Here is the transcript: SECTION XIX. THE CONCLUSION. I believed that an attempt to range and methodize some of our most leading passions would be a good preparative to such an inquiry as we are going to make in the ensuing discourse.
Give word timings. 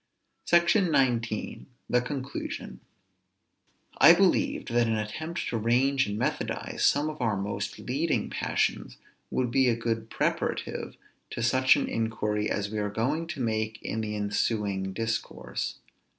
SECTION 0.45 0.85
XIX. 0.87 1.65
THE 1.87 2.01
CONCLUSION. 2.01 2.79
I 3.99 4.13
believed 4.13 4.69
that 4.73 4.87
an 4.87 4.97
attempt 4.97 5.47
to 5.49 5.57
range 5.57 6.07
and 6.07 6.17
methodize 6.17 6.83
some 6.83 7.07
of 7.07 7.21
our 7.21 7.37
most 7.37 7.77
leading 7.77 8.27
passions 8.31 8.97
would 9.29 9.51
be 9.51 9.67
a 9.69 9.75
good 9.75 10.09
preparative 10.09 10.95
to 11.29 11.43
such 11.43 11.75
an 11.75 11.87
inquiry 11.87 12.49
as 12.49 12.71
we 12.71 12.79
are 12.79 12.89
going 12.89 13.27
to 13.27 13.41
make 13.41 13.79
in 13.83 14.01
the 14.01 14.15
ensuing 14.15 14.91
discourse. 14.91 15.75